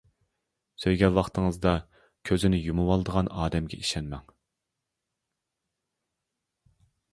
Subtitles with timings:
[0.85, 1.73] سۆيگەن ۋاقتىڭىزدا
[2.31, 4.27] كۆزىنى يۇمۇۋالىدىغان ئادەمگە ئىشەنمەڭ.